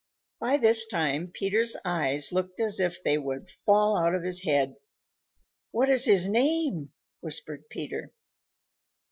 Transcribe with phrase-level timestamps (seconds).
[0.41, 4.77] ]By this time Peter's eyes looked as if they would fall out of his head.
[5.69, 8.11] "What is his name?" whispered Peter.